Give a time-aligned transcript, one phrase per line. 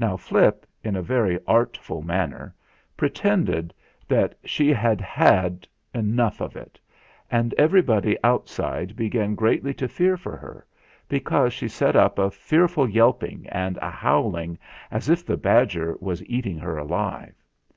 [0.00, 2.52] Now Flip, in a very artful manner,
[2.96, 3.72] pretended
[4.08, 6.80] that she had had enough of it,
[7.30, 10.66] and everybody outside began greatly to fear for her,
[11.08, 14.58] because she set up a fearful yelping and a howling
[14.90, 17.36] as if the badger was eating her alive.